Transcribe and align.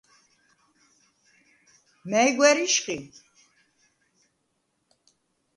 მა̈ჲ 2.09 2.29
გვა̈რიშ 2.37 2.75
ხი? 2.83 2.97